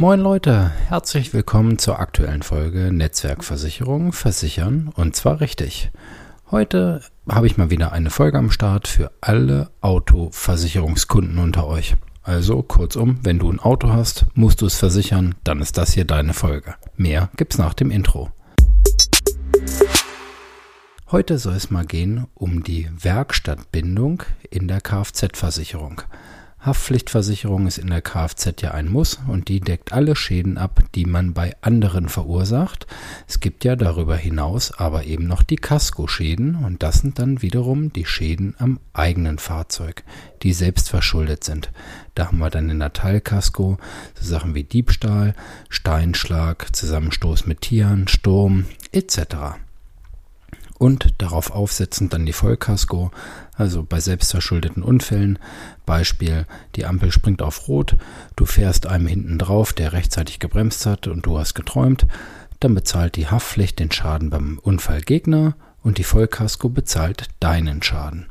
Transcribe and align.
Moin 0.00 0.20
Leute, 0.20 0.70
herzlich 0.86 1.34
willkommen 1.34 1.76
zur 1.76 1.98
aktuellen 1.98 2.44
Folge 2.44 2.92
Netzwerkversicherung 2.92 4.12
versichern 4.12 4.92
und 4.94 5.16
zwar 5.16 5.40
richtig. 5.40 5.90
Heute 6.52 7.02
habe 7.28 7.48
ich 7.48 7.56
mal 7.56 7.70
wieder 7.70 7.90
eine 7.90 8.10
Folge 8.10 8.38
am 8.38 8.52
Start 8.52 8.86
für 8.86 9.10
alle 9.20 9.72
Autoversicherungskunden 9.80 11.38
unter 11.38 11.66
euch. 11.66 11.96
Also 12.22 12.62
kurzum, 12.62 13.18
wenn 13.24 13.40
du 13.40 13.50
ein 13.50 13.58
Auto 13.58 13.88
hast, 13.88 14.26
musst 14.34 14.60
du 14.60 14.66
es 14.66 14.76
versichern, 14.76 15.34
dann 15.42 15.60
ist 15.60 15.76
das 15.76 15.94
hier 15.94 16.04
deine 16.04 16.32
Folge. 16.32 16.76
Mehr 16.96 17.30
gibt's 17.36 17.58
nach 17.58 17.74
dem 17.74 17.90
Intro. 17.90 18.30
Heute 21.10 21.38
soll 21.38 21.54
es 21.54 21.72
mal 21.72 21.84
gehen 21.84 22.28
um 22.34 22.62
die 22.62 22.88
Werkstattbindung 23.00 24.22
in 24.48 24.68
der 24.68 24.80
Kfz-Versicherung. 24.80 26.02
Haftpflichtversicherung 26.60 27.66
ist 27.66 27.78
in 27.78 27.88
der 27.88 28.02
Kfz 28.02 28.60
ja 28.60 28.72
ein 28.72 28.88
Muss 28.88 29.20
und 29.28 29.48
die 29.48 29.60
deckt 29.60 29.92
alle 29.92 30.16
Schäden 30.16 30.58
ab, 30.58 30.82
die 30.94 31.04
man 31.04 31.32
bei 31.32 31.54
anderen 31.60 32.08
verursacht. 32.08 32.86
Es 33.28 33.38
gibt 33.40 33.64
ja 33.64 33.76
darüber 33.76 34.16
hinaus 34.16 34.72
aber 34.76 35.04
eben 35.04 35.26
noch 35.26 35.42
die 35.42 35.56
Kaskoschäden 35.56 36.56
und 36.56 36.82
das 36.82 36.98
sind 36.98 37.18
dann 37.18 37.42
wiederum 37.42 37.92
die 37.92 38.06
Schäden 38.06 38.56
am 38.58 38.80
eigenen 38.92 39.38
Fahrzeug, 39.38 40.02
die 40.42 40.52
selbst 40.52 40.90
verschuldet 40.90 41.44
sind. 41.44 41.70
Da 42.14 42.26
haben 42.26 42.38
wir 42.38 42.50
dann 42.50 42.70
in 42.70 42.80
der 42.80 42.92
Teilkasko 42.92 43.78
so 44.14 44.24
Sachen 44.24 44.54
wie 44.54 44.64
Diebstahl, 44.64 45.34
Steinschlag, 45.68 46.74
Zusammenstoß 46.74 47.46
mit 47.46 47.60
Tieren, 47.60 48.08
Sturm 48.08 48.66
etc 48.90 49.58
und 50.78 51.14
darauf 51.18 51.50
aufsetzend 51.50 52.12
dann 52.12 52.24
die 52.24 52.32
Vollkasko, 52.32 53.10
also 53.54 53.82
bei 53.82 54.00
selbstverschuldeten 54.00 54.82
Unfällen. 54.82 55.38
Beispiel, 55.84 56.46
die 56.76 56.86
Ampel 56.86 57.12
springt 57.12 57.42
auf 57.42 57.68
Rot, 57.68 57.96
du 58.36 58.46
fährst 58.46 58.86
einem 58.86 59.06
hinten 59.06 59.38
drauf, 59.38 59.72
der 59.72 59.92
rechtzeitig 59.92 60.38
gebremst 60.38 60.86
hat 60.86 61.08
und 61.08 61.26
du 61.26 61.38
hast 61.38 61.54
geträumt, 61.54 62.06
dann 62.60 62.74
bezahlt 62.74 63.16
die 63.16 63.28
Haftpflicht 63.28 63.78
den 63.78 63.92
Schaden 63.92 64.30
beim 64.30 64.58
Unfallgegner 64.58 65.54
und 65.82 65.98
die 65.98 66.04
Vollkasko 66.04 66.68
bezahlt 66.68 67.28
deinen 67.40 67.82
Schaden. 67.82 68.26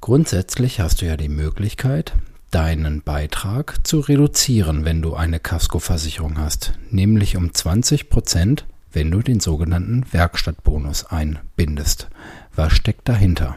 Grundsätzlich 0.00 0.80
hast 0.80 1.00
du 1.00 1.06
ja 1.06 1.16
die 1.16 1.28
Möglichkeit, 1.28 2.12
deinen 2.50 3.02
Beitrag 3.02 3.86
zu 3.86 4.00
reduzieren, 4.00 4.84
wenn 4.84 5.02
du 5.02 5.14
eine 5.14 5.40
Kaskoversicherung 5.40 6.38
hast, 6.38 6.74
nämlich 6.90 7.36
um 7.36 7.52
20 7.52 8.10
Prozent 8.10 8.66
wenn 8.94 9.10
du 9.10 9.20
den 9.20 9.40
sogenannten 9.40 10.04
Werkstattbonus 10.12 11.04
einbindest. 11.04 12.08
Was 12.54 12.72
steckt 12.72 13.08
dahinter? 13.08 13.56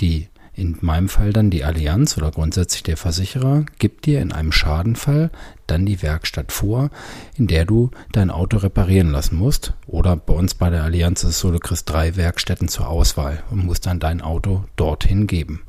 Die 0.00 0.28
in 0.58 0.76
meinem 0.80 1.08
Fall 1.08 1.32
dann 1.32 1.50
die 1.50 1.62
Allianz 1.62 2.18
oder 2.18 2.32
grundsätzlich 2.32 2.82
der 2.82 2.96
Versicherer 2.96 3.64
gibt 3.78 4.06
dir 4.06 4.20
in 4.20 4.32
einem 4.32 4.50
Schadenfall 4.50 5.30
dann 5.68 5.86
die 5.86 6.02
Werkstatt 6.02 6.50
vor, 6.50 6.90
in 7.36 7.46
der 7.46 7.64
du 7.64 7.92
dein 8.10 8.30
Auto 8.30 8.56
reparieren 8.56 9.12
lassen 9.12 9.36
musst. 9.36 9.74
Oder 9.86 10.16
bei 10.16 10.34
uns 10.34 10.54
bei 10.54 10.68
der 10.68 10.82
Allianz 10.82 11.22
ist 11.22 11.30
es 11.30 11.38
so, 11.38 11.52
du 11.52 11.60
kriegst 11.60 11.88
drei 11.88 12.16
Werkstätten 12.16 12.66
zur 12.66 12.88
Auswahl 12.88 13.44
und 13.50 13.64
musst 13.64 13.86
dann 13.86 14.00
dein 14.00 14.20
Auto 14.20 14.64
dorthin 14.74 15.28
geben. 15.28 15.62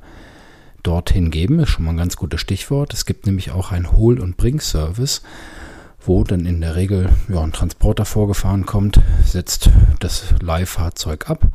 Dorthin 0.81 1.29
geben 1.29 1.59
ist 1.59 1.69
schon 1.69 1.85
mal 1.85 1.91
ein 1.91 1.97
ganz 1.97 2.15
gutes 2.15 2.41
Stichwort. 2.41 2.91
Es 2.91 3.05
gibt 3.05 3.27
nämlich 3.27 3.51
auch 3.51 3.71
einen 3.71 3.91
Hol- 3.91 4.19
und 4.19 4.37
Bringservice 4.37 5.21
wo 6.01 6.23
dann 6.23 6.45
in 6.45 6.61
der 6.61 6.75
Regel 6.75 7.09
ja, 7.27 7.41
ein 7.41 7.51
Transporter 7.51 8.05
vorgefahren 8.05 8.65
kommt, 8.65 8.99
setzt 9.25 9.69
das 9.99 10.33
Leihfahrzeug 10.41 11.29
ab, 11.29 11.47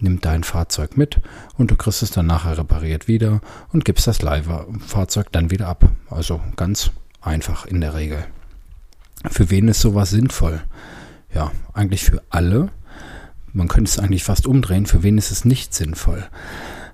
nimmt 0.00 0.24
dein 0.24 0.44
Fahrzeug 0.44 0.96
mit 0.96 1.20
und 1.56 1.70
du 1.70 1.76
kriegst 1.76 2.02
es 2.02 2.10
dann 2.10 2.26
nachher 2.26 2.58
repariert 2.58 3.08
wieder 3.08 3.40
und 3.72 3.84
gibst 3.84 4.06
das 4.06 4.22
Leihfahrzeug 4.22 5.30
dann 5.32 5.50
wieder 5.50 5.68
ab. 5.68 5.90
Also 6.10 6.40
ganz 6.56 6.90
einfach 7.20 7.66
in 7.66 7.80
der 7.80 7.94
Regel. 7.94 8.24
Für 9.30 9.50
wen 9.50 9.68
ist 9.68 9.80
sowas 9.80 10.10
sinnvoll? 10.10 10.62
Ja, 11.32 11.52
eigentlich 11.72 12.04
für 12.04 12.22
alle. 12.30 12.70
Man 13.52 13.68
könnte 13.68 13.90
es 13.90 13.98
eigentlich 13.98 14.24
fast 14.24 14.46
umdrehen. 14.46 14.86
Für 14.86 15.02
wen 15.02 15.18
ist 15.18 15.30
es 15.30 15.44
nicht 15.44 15.74
sinnvoll? 15.74 16.24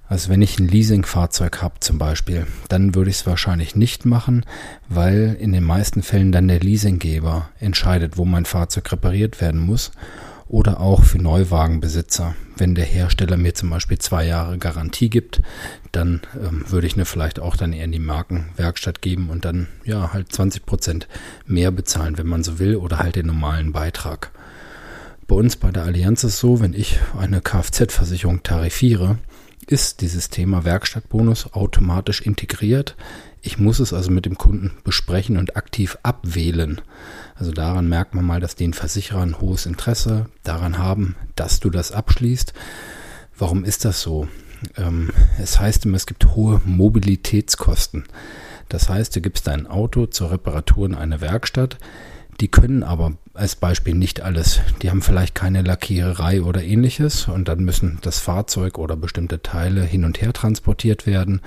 Also 0.09 0.31
wenn 0.31 0.41
ich 0.41 0.59
ein 0.59 0.69
Leasingfahrzeug 0.69 1.61
habe 1.61 1.81
zum 1.81 1.99
Beispiel, 1.99 2.47
dann 2.69 2.95
würde 2.95 3.11
ich 3.11 3.17
es 3.17 3.27
wahrscheinlich 3.27 3.77
nicht 3.77 4.07
machen, 4.07 4.45
weil 4.89 5.37
in 5.39 5.53
den 5.53 5.65
meisten 5.65 6.03
Fällen 6.03 6.33
dann 6.33 6.49
der 6.49 6.61
Leasinggeber 6.61 7.51
entscheidet, 7.61 8.17
wo 8.17 8.25
mein 8.25 8.47
Fahrzeug 8.47 8.91
repariert 8.91 9.41
werden 9.41 9.61
muss. 9.61 9.93
Oder 10.51 10.81
auch 10.81 11.03
für 11.03 11.19
Neuwagenbesitzer. 11.19 12.35
Wenn 12.57 12.75
der 12.75 12.87
Hersteller 12.87 13.37
mir 13.37 13.53
zum 13.53 13.69
Beispiel 13.69 13.99
zwei 13.99 14.25
Jahre 14.25 14.57
Garantie 14.57 15.11
gibt, 15.11 15.43
dann 15.93 16.23
ähm, 16.43 16.65
würde 16.69 16.87
ich 16.87 16.97
mir 16.97 17.05
vielleicht 17.05 17.39
auch 17.39 17.55
dann 17.55 17.75
eher 17.75 17.85
in 17.85 17.93
die 17.93 17.99
Markenwerkstatt 17.99 19.03
geben 19.03 19.29
und 19.29 19.45
dann 19.45 19.69
ja 19.85 20.15
halt 20.15 20.33
20 20.33 20.65
Prozent 20.65 21.07
mehr 21.45 21.71
bezahlen, 21.71 22.17
wenn 22.17 22.27
man 22.27 22.45
so 22.45 22.59
will, 22.59 22.77
oder 22.77 22.99
halt 22.99 23.17
den 23.17 23.27
normalen 23.27 23.73
Beitrag. 23.73 24.31
Bei 25.27 25.37
uns 25.37 25.57
bei 25.57 25.71
der 25.71 25.83
Allianz 25.83 26.25
ist 26.25 26.33
es 26.33 26.41
so, 26.41 26.61
wenn 26.61 26.73
ich 26.73 26.99
eine 27.19 27.43
Kfz-Versicherung 27.43 28.43
tarifiere, 28.43 29.19
ist 29.69 30.01
dieses 30.01 30.31
Thema 30.31 30.65
Werkstattbonus 30.65 31.53
automatisch 31.53 32.23
integriert. 32.23 32.97
Ich 33.43 33.59
muss 33.59 33.79
es 33.79 33.93
also 33.93 34.11
mit 34.11 34.25
dem 34.25 34.37
Kunden 34.39 34.73
besprechen 34.83 35.37
und 35.37 35.57
aktiv 35.57 35.99
abwählen. 36.03 36.81
Also 37.35 37.53
daran 37.53 37.89
merkt 37.89 38.15
man 38.15 38.25
mal, 38.25 38.41
dass 38.41 38.57
den 38.57 38.73
Versicherer 38.73 39.23
ein 39.23 39.41
hohes 39.41 39.67
Interesse 39.67 40.27
daran 40.43 40.79
haben, 40.79 41.17
dass 41.37 41.61
du 41.61 41.71
das 41.71 41.93
abschließt. 41.93 42.55
Warum 43.39 43.65
ist 43.65 43.85
das 43.85 44.01
so? 44.01 44.27
Ähm, 44.77 45.11
es 45.41 45.61
heißt 45.61 45.85
immer, 45.85 45.97
es 45.97 46.07
gibt 46.07 46.35
hohe 46.35 46.61
Mobilitätskosten. 46.65 48.05
Das 48.69 48.89
heißt, 48.89 49.15
du 49.15 49.21
gibst 49.21 49.47
dein 49.47 49.67
Auto 49.67 50.07
zur 50.07 50.31
Reparatur 50.31 50.87
in 50.87 50.95
eine 50.95 51.21
Werkstatt, 51.21 51.79
die 52.41 52.49
können 52.49 52.85
aber 52.85 53.15
als 53.35 53.57
Beispiel 53.57 53.95
nicht 53.95 54.21
alles. 54.21 54.61
Die 54.83 54.91
haben 54.91 55.03
vielleicht 55.03 55.35
keine 55.35 55.63
Lackiererei 55.63 56.43
oder 56.43 56.63
ähnliches 56.63 57.27
und 57.27 57.49
dann 57.49 57.65
müssen 57.65 57.99
das 58.03 58.21
Fahrzeug 58.21 58.79
oder 58.79 58.97
bestimmte 58.97 59.43
Teile 59.43 59.83
hin 59.83 60.05
und 60.05 60.21
her 60.21 60.33
transportiert 60.33 61.07
werden. 61.07 61.41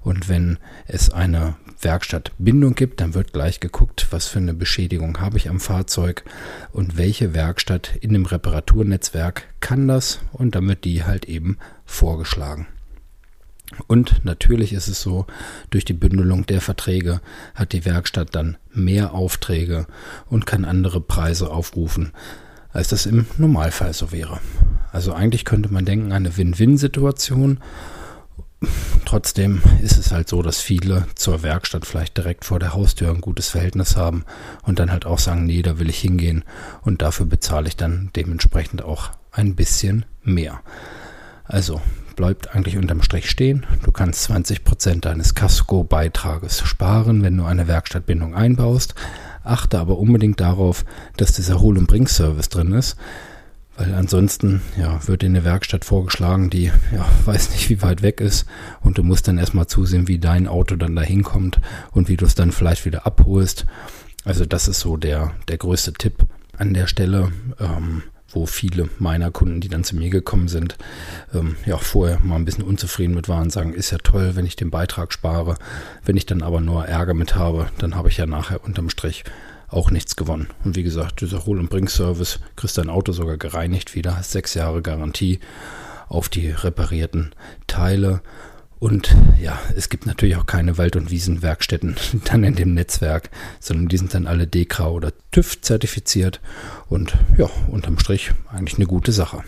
Und 0.00 0.28
wenn 0.28 0.58
es 0.86 1.10
eine 1.10 1.54
Werkstattbindung 1.80 2.74
gibt, 2.74 3.00
dann 3.00 3.14
wird 3.14 3.32
gleich 3.32 3.60
geguckt, 3.60 4.08
was 4.10 4.26
für 4.26 4.38
eine 4.38 4.54
Beschädigung 4.54 5.20
habe 5.20 5.36
ich 5.36 5.48
am 5.48 5.60
Fahrzeug 5.60 6.24
und 6.72 6.96
welche 6.96 7.34
Werkstatt 7.34 7.96
in 8.00 8.12
dem 8.12 8.26
Reparaturnetzwerk 8.26 9.44
kann 9.60 9.86
das 9.86 10.20
und 10.32 10.56
dann 10.56 10.66
wird 10.66 10.84
die 10.84 11.04
halt 11.04 11.26
eben 11.26 11.58
vorgeschlagen. 11.84 12.66
Und 13.86 14.24
natürlich 14.24 14.72
ist 14.72 14.88
es 14.88 15.00
so, 15.00 15.26
durch 15.70 15.84
die 15.84 15.92
Bündelung 15.92 16.46
der 16.46 16.60
Verträge 16.60 17.20
hat 17.54 17.72
die 17.72 17.84
Werkstatt 17.84 18.34
dann 18.34 18.56
mehr 18.72 19.14
Aufträge 19.14 19.86
und 20.26 20.46
kann 20.46 20.64
andere 20.64 21.00
Preise 21.00 21.50
aufrufen, 21.50 22.12
als 22.72 22.88
das 22.88 23.06
im 23.06 23.26
Normalfall 23.38 23.92
so 23.92 24.12
wäre. 24.12 24.40
Also 24.92 25.12
eigentlich 25.12 25.44
könnte 25.44 25.72
man 25.72 25.84
denken, 25.84 26.12
eine 26.12 26.36
Win-Win-Situation. 26.36 27.60
Trotzdem 29.04 29.60
ist 29.82 29.98
es 29.98 30.12
halt 30.12 30.28
so, 30.28 30.40
dass 30.42 30.60
viele 30.60 31.06
zur 31.16 31.42
Werkstatt 31.42 31.84
vielleicht 31.84 32.16
direkt 32.16 32.44
vor 32.44 32.60
der 32.60 32.74
Haustür 32.74 33.10
ein 33.10 33.20
gutes 33.20 33.48
Verhältnis 33.48 33.96
haben 33.96 34.24
und 34.62 34.78
dann 34.78 34.92
halt 34.92 35.04
auch 35.04 35.18
sagen, 35.18 35.46
nee, 35.46 35.62
da 35.62 35.78
will 35.78 35.90
ich 35.90 35.98
hingehen 35.98 36.44
und 36.82 37.02
dafür 37.02 37.26
bezahle 37.26 37.68
ich 37.68 37.76
dann 37.76 38.10
dementsprechend 38.14 38.82
auch 38.82 39.10
ein 39.32 39.56
bisschen 39.56 40.04
mehr. 40.22 40.60
Also 41.44 41.80
bleibt 42.16 42.54
eigentlich 42.54 42.76
unterm 42.76 43.02
Strich 43.02 43.30
stehen. 43.30 43.66
Du 43.84 43.92
kannst 43.92 44.30
20% 44.30 45.00
deines 45.00 45.34
Casco-Beitrages 45.34 46.60
sparen, 46.60 47.22
wenn 47.22 47.36
du 47.36 47.44
eine 47.44 47.68
Werkstattbindung 47.68 48.34
einbaust. 48.34 48.94
Achte 49.44 49.78
aber 49.78 49.98
unbedingt 49.98 50.40
darauf, 50.40 50.84
dass 51.16 51.32
dieser 51.32 51.60
Hol- 51.60 51.78
und 51.78 51.86
Bring-Service 51.86 52.48
drin 52.48 52.72
ist. 52.72 52.96
Weil 53.76 53.94
ansonsten 53.94 54.60
ja, 54.78 55.00
wird 55.08 55.22
dir 55.22 55.26
eine 55.26 55.44
Werkstatt 55.44 55.84
vorgeschlagen, 55.84 56.50
die 56.50 56.64
ja, 56.64 57.06
weiß 57.24 57.50
nicht, 57.50 57.70
wie 57.70 57.82
weit 57.82 58.02
weg 58.02 58.20
ist. 58.20 58.46
Und 58.80 58.98
du 58.98 59.02
musst 59.02 59.28
dann 59.28 59.38
erstmal 59.38 59.66
zusehen, 59.66 60.08
wie 60.08 60.18
dein 60.18 60.46
Auto 60.46 60.76
dann 60.76 60.94
da 60.94 61.02
hinkommt 61.02 61.60
und 61.90 62.08
wie 62.08 62.16
du 62.16 62.26
es 62.26 62.34
dann 62.34 62.52
vielleicht 62.52 62.84
wieder 62.84 63.06
abholst. 63.06 63.66
Also 64.24 64.44
das 64.44 64.68
ist 64.68 64.80
so 64.80 64.96
der, 64.96 65.32
der 65.48 65.56
größte 65.56 65.94
Tipp 65.94 66.26
an 66.56 66.74
der 66.74 66.86
Stelle. 66.86 67.32
Ähm, 67.58 68.02
wo 68.32 68.46
viele 68.46 68.88
meiner 68.98 69.30
Kunden, 69.30 69.60
die 69.60 69.68
dann 69.68 69.84
zu 69.84 69.96
mir 69.96 70.10
gekommen 70.10 70.48
sind, 70.48 70.76
ähm, 71.34 71.56
ja 71.66 71.76
vorher 71.76 72.18
mal 72.20 72.36
ein 72.36 72.44
bisschen 72.44 72.64
unzufrieden 72.64 73.14
mit 73.14 73.28
waren, 73.28 73.50
sagen, 73.50 73.74
ist 73.74 73.90
ja 73.90 73.98
toll, 73.98 74.34
wenn 74.34 74.46
ich 74.46 74.56
den 74.56 74.70
Beitrag 74.70 75.12
spare. 75.12 75.56
Wenn 76.04 76.16
ich 76.16 76.26
dann 76.26 76.42
aber 76.42 76.60
nur 76.60 76.86
Ärger 76.86 77.14
mit 77.14 77.34
habe, 77.36 77.68
dann 77.78 77.94
habe 77.94 78.08
ich 78.08 78.16
ja 78.16 78.26
nachher 78.26 78.64
unterm 78.64 78.90
Strich 78.90 79.24
auch 79.68 79.90
nichts 79.90 80.16
gewonnen. 80.16 80.48
Und 80.64 80.76
wie 80.76 80.82
gesagt, 80.82 81.20
dieser 81.20 81.46
Hol- 81.46 81.58
und 81.58 81.70
Bring-Service, 81.70 82.40
kriegst 82.56 82.78
dein 82.78 82.90
Auto 82.90 83.12
sogar 83.12 83.38
gereinigt 83.38 83.94
wieder, 83.94 84.16
hast 84.16 84.32
sechs 84.32 84.54
Jahre 84.54 84.82
Garantie 84.82 85.40
auf 86.08 86.28
die 86.28 86.50
reparierten 86.50 87.34
Teile 87.66 88.20
und 88.82 89.14
ja, 89.40 89.60
es 89.76 89.90
gibt 89.90 90.06
natürlich 90.06 90.34
auch 90.34 90.46
keine 90.46 90.76
Wald- 90.76 90.96
und 90.96 91.12
Wiesenwerkstätten 91.12 91.94
dann 92.24 92.42
in 92.42 92.56
dem 92.56 92.74
Netzwerk, 92.74 93.30
sondern 93.60 93.86
die 93.86 93.96
sind 93.96 94.12
dann 94.12 94.26
alle 94.26 94.48
DEKRA 94.48 94.88
oder 94.88 95.12
TÜV 95.30 95.60
zertifiziert 95.60 96.40
und 96.88 97.14
ja, 97.38 97.48
unterm 97.70 97.96
Strich 98.00 98.32
eigentlich 98.50 98.78
eine 98.78 98.86
gute 98.86 99.12
Sache. 99.12 99.44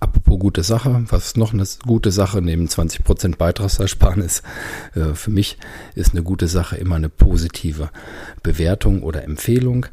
Apropos 0.00 0.38
gute 0.38 0.62
Sache, 0.62 1.02
was 1.08 1.34
noch 1.36 1.54
eine 1.54 1.64
gute 1.86 2.10
Sache 2.10 2.42
neben 2.42 2.66
20% 2.66 3.38
Beitragsersparnis? 3.38 4.42
Äh, 4.94 5.14
für 5.14 5.30
mich 5.30 5.56
ist 5.94 6.12
eine 6.12 6.22
gute 6.22 6.46
Sache 6.46 6.76
immer 6.76 6.96
eine 6.96 7.08
positive 7.08 7.88
Bewertung 8.42 9.02
oder 9.02 9.24
Empfehlung. 9.24 9.86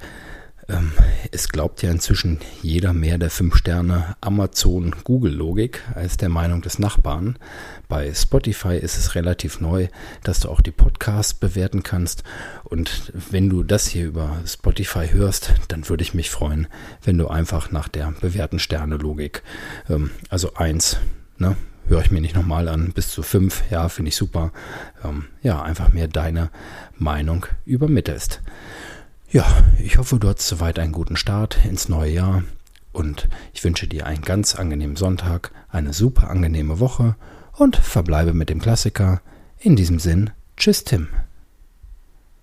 Ähm, 0.70 0.92
es 1.32 1.50
glaubt 1.50 1.82
ja 1.82 1.92
inzwischen 1.92 2.40
jeder 2.62 2.94
mehr 2.94 3.18
der 3.18 3.30
5 3.30 3.56
Sterne 3.56 4.16
Amazon 4.22 4.96
Google 5.04 5.34
Logik 5.34 5.82
als 5.96 6.18
der 6.18 6.30
Meinung 6.30 6.62
des 6.62 6.80
Nachbarn. 6.80 7.38
Bei 7.88 8.14
Spotify 8.14 8.78
ist 8.78 8.98
es 8.98 9.16
relativ 9.16 9.62
neu, 9.62 9.88
dass 10.24 10.42
du 10.42 10.50
auch 10.50 10.62
die 10.62 10.72
Podcasts 10.72 11.34
bewerten 11.34 11.84
kannst. 11.84 12.24
Und 12.64 13.14
wenn 13.14 13.50
du 13.50 13.64
das 13.64 13.88
hier 13.88 14.08
über 14.08 14.38
Spotify 14.46 15.08
hörst, 15.08 15.54
dann 15.70 15.88
würde 15.88 16.04
ich 16.04 16.14
mich 16.14 16.30
freuen, 16.30 16.68
wenn 17.04 17.18
du 17.18 17.28
einfach 17.28 17.72
nach 17.72 17.88
der 17.88 18.14
bewährten 18.20 18.60
Sterne 18.60 18.98
Logik, 18.98 19.44
ähm, 19.90 20.12
also 20.30 20.56
1, 20.56 20.98
ne, 21.38 21.56
höre 21.88 22.02
ich 22.02 22.12
mir 22.12 22.22
nicht 22.22 22.36
nochmal 22.36 22.68
an, 22.68 22.92
bis 22.92 23.10
zu 23.10 23.24
5, 23.24 23.64
ja, 23.70 23.88
finde 23.88 24.10
ich 24.10 24.18
super, 24.18 24.52
ähm, 25.06 25.26
ja, 25.42 25.62
einfach 25.62 25.94
mir 25.94 26.10
deine 26.10 26.50
Meinung 26.98 27.46
übermittelst. 27.66 28.42
Ja, 29.30 29.46
ich 29.78 29.98
hoffe, 29.98 30.20
du 30.20 30.30
hast 30.30 30.48
soweit 30.48 30.80
einen 30.80 30.94
guten 30.94 31.18
Start 31.18 31.66
ins 31.66 31.90
neue 31.90 32.14
Jahr 32.14 32.44
und 32.94 33.28
ich 33.54 33.62
wünsche 33.62 33.86
dir 33.86 34.06
einen 34.06 34.22
ganz 34.22 34.56
angenehmen 34.56 34.96
Sonntag, 34.96 35.52
eine 35.68 35.92
super 35.92 36.30
angenehme 36.30 36.80
Woche 36.80 37.18
und 37.52 37.76
verbleibe 37.76 38.34
mit 38.34 38.50
dem 38.50 38.62
Klassiker. 38.62 39.22
In 39.60 39.76
diesem 39.76 40.00
Sinn, 40.00 40.30
tschüss 40.56 40.86
Tim. 40.86 41.10